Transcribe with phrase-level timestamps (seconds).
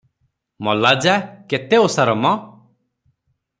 [0.67, 1.17] ମଲା ଯା-
[1.53, 2.35] କେତେ ଓସାର ମ!